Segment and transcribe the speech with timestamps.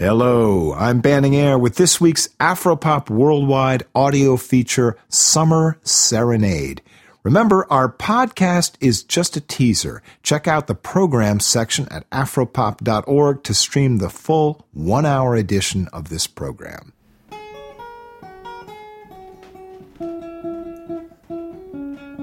[0.00, 6.80] Hello, I'm Banning Eyre with this week's Afropop Worldwide audio feature, Summer Serenade.
[7.22, 10.02] Remember, our podcast is just a teaser.
[10.22, 16.08] Check out the program section at afropop.org to stream the full one hour edition of
[16.08, 16.94] this program.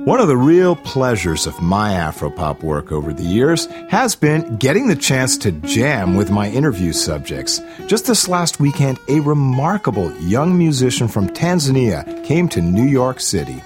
[0.08, 4.88] One of the real pleasures of my Afropop work over the years has been getting
[4.88, 7.60] the chance to jam with my interview subjects.
[7.88, 13.62] Just this last weekend, a remarkable young musician from Tanzania came to New York City.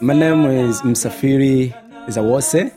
[0.00, 1.72] My name is Msafiri
[2.08, 2.72] Zawose.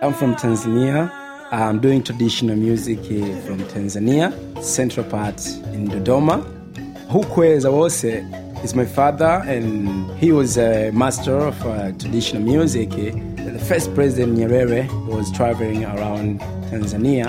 [0.00, 1.25] I'm from Tanzania.
[1.52, 4.32] I'm doing traditional music from Tanzania,
[4.64, 6.42] central part in Dodoma.
[7.08, 12.90] Hukwe Zawose is my father, and he was a master of uh, traditional music.
[12.90, 17.26] The first president Nyerere was traveling around Tanzania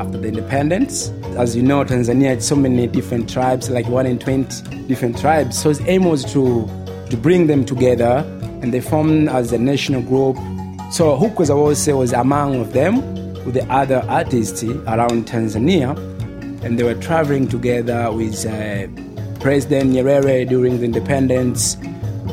[0.00, 1.10] after the independence.
[1.36, 5.58] As you know, Tanzania had so many different tribes, like one in 20 different tribes.
[5.58, 6.66] So his aim was to,
[7.10, 8.24] to bring them together,
[8.62, 10.36] and they formed as a national group.
[10.90, 15.96] So Hukwe Zawose was among of them with the other artists around Tanzania,
[16.62, 18.86] and they were traveling together with uh,
[19.40, 21.78] President Nyerere during the independence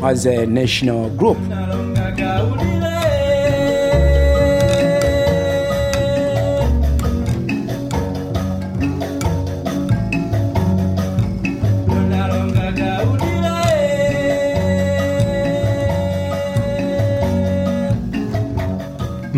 [0.04, 1.38] as a national group.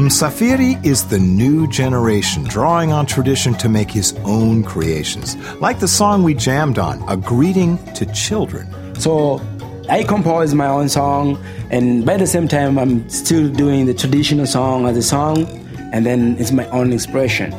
[0.08, 5.88] Msafiri is the new generation drawing on tradition to make his own creations, like the
[5.89, 8.69] song we jammed on, A Greeting to Children.
[8.97, 9.41] So
[9.89, 11.38] I compose my own song,
[11.72, 15.45] and by the same time, I'm still doing the traditional song as a song,
[15.91, 17.52] and then it's my own expression.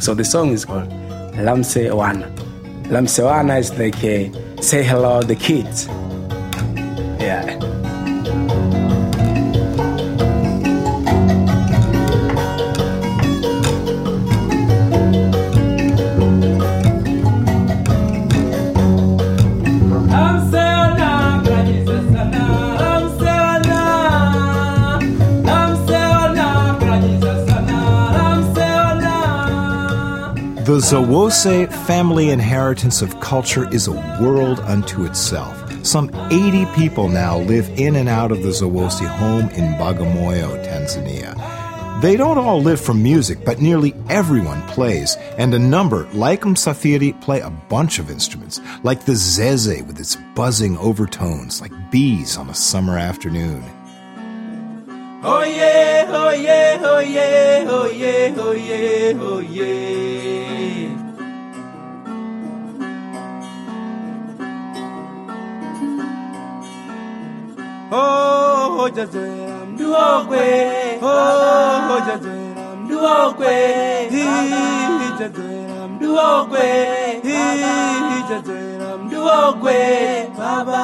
[0.00, 0.88] So the song is called
[1.34, 2.30] Lamse Wana.
[2.84, 5.88] Lamse is like a, say hello to the kids.
[30.70, 35.84] The Zawose family inheritance of culture is a world unto itself.
[35.84, 41.34] Some 80 people now live in and out of the Zawose home in Bagamoyo, Tanzania.
[42.00, 47.20] They don't all live from music, but nearly everyone plays, and a number, like Msafiri,
[47.20, 52.48] play a bunch of instruments, like the zeze with its buzzing overtones, like bees on
[52.48, 53.64] a summer afternoon.
[55.24, 60.29] Oh yeah, oh yeah, oh yeah, oh yeah, oh yeah, oh yeah.
[68.80, 70.44] Oh, hojazoera mduokwe,
[71.02, 73.54] oh, hojazoera mduokwe,
[74.10, 76.66] hijazoera mduokwe,
[77.22, 79.76] hijazoera mduokwe,
[80.38, 80.80] baba.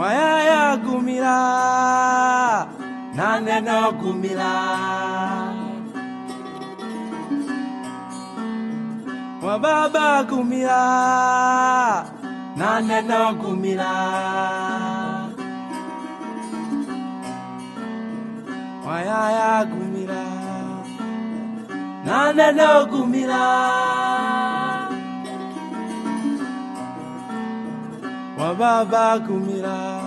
[0.00, 1.36] wayaya gumira
[3.16, 4.52] naneno gumira
[9.42, 10.80] wababa gumira.
[12.58, 13.92] Naneno gumira
[18.86, 20.22] wayaya gumira.
[22.90, 23.44] Gumira
[28.38, 29.97] wababa gumira naneno gumira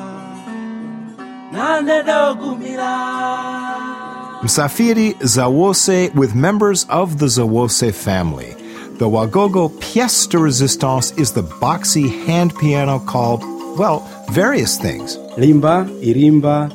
[4.44, 8.56] Msafiri Zawose with members of the Zawose family.
[8.98, 13.44] The Wagogo pièce de résistance is the boxy hand piano called,
[13.78, 14.00] well,
[14.30, 15.18] various things.
[15.38, 16.72] Limba, irimba,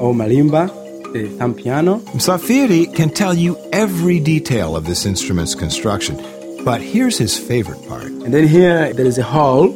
[0.00, 0.68] or malimba,
[1.14, 2.00] eh, the thumb piano.
[2.12, 6.16] Msafiri can tell you every detail of this instrument's construction,
[6.64, 8.06] but here's his favorite part.
[8.06, 9.68] And then here there is a hole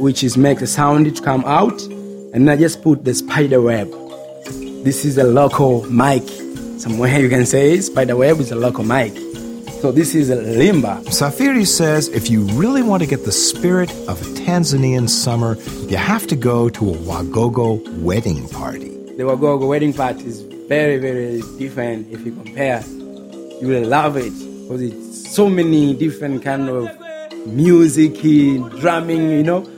[0.00, 1.80] which is make the sound to come out,
[2.32, 3.90] and I just put the spider web.
[4.84, 6.22] This is a local mic.
[6.78, 9.12] Somewhere you can say spider web is a local mic.
[9.80, 11.02] So this is a limba.
[11.06, 15.56] Safiri says if you really want to get the spirit of a Tanzanian summer,
[15.88, 18.88] you have to go to a Wagogo wedding party.
[19.16, 22.82] The Wagogo wedding party is very, very different if you compare.
[23.60, 24.32] You will love it
[24.62, 26.88] because it's so many different kind of
[27.46, 28.14] music,
[28.80, 29.68] drumming, you know,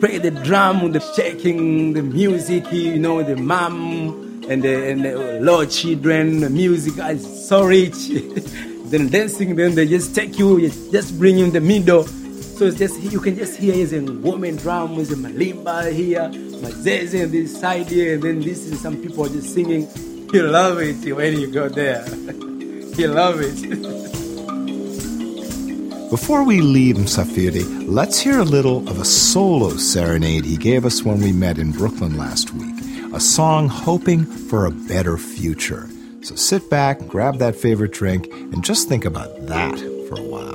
[0.00, 5.12] play the drum, the shaking, the music, you know, the mom and the, and the
[5.12, 8.08] oh, Lord children, the music is so rich.
[8.90, 12.04] then dancing, then they just take you, you just bring you in the middle.
[12.04, 16.28] So it's just you can just hear is a woman drum, is a malimba here,
[16.62, 19.88] mazeze on this side here, and then this is some people just singing.
[20.32, 22.06] You love it when you go there.
[22.08, 23.94] you love it.
[26.10, 31.02] Before we leave Msafiri, let's hear a little of a solo serenade he gave us
[31.02, 32.74] when we met in Brooklyn last week.
[33.12, 35.86] A song hoping for a better future.
[36.22, 39.78] So sit back, grab that favorite drink, and just think about that
[40.08, 40.47] for a while.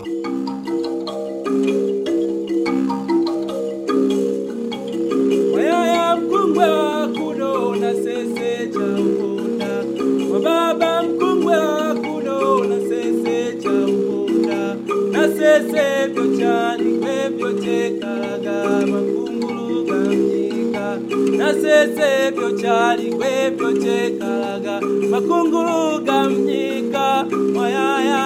[21.44, 24.82] Gamjika Na sese vyo chali kwevyo chekalaga
[25.12, 27.26] makungulu gamjika
[27.56, 28.24] Wayaya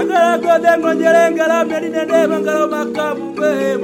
[0.00, 3.76] agalagode ng'onjere ngalamya lineneba ngalo makamu gwe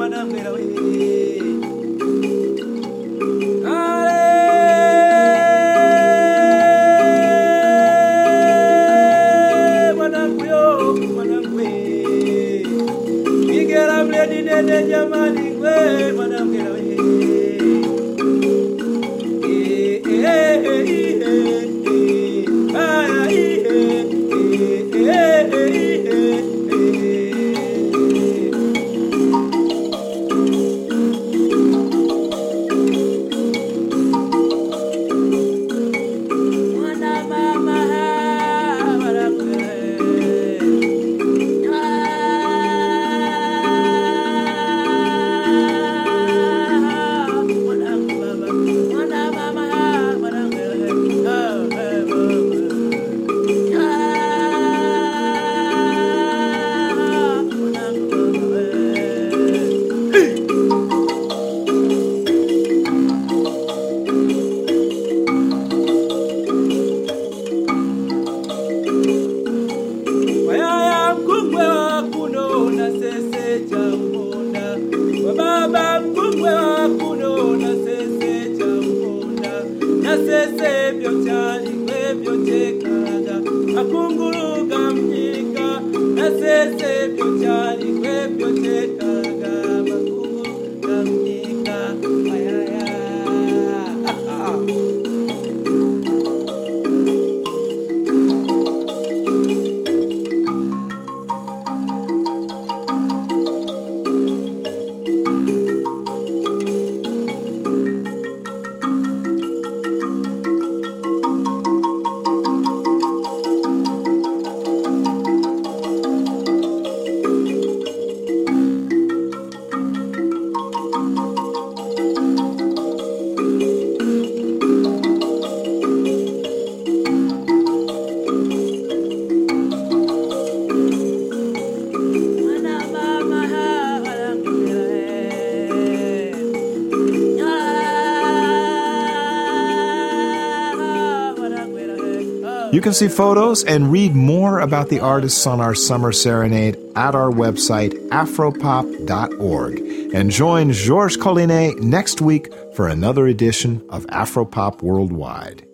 [142.77, 147.15] You can see photos and read more about the artists on our summer serenade at
[147.15, 149.79] our website, afropop.org.
[150.15, 155.66] And join Georges Collinet next week for another edition of Afropop Worldwide.